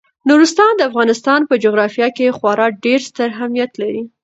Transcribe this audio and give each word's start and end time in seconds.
نورستان 0.29 0.71
د 0.75 0.81
افغانستان 0.89 1.39
په 1.49 1.53
جغرافیه 1.63 2.09
کې 2.17 2.35
خورا 2.37 2.67
ډیر 2.85 2.99
ستر 3.09 3.27
اهمیت 3.35 3.71
لري. 3.81 4.01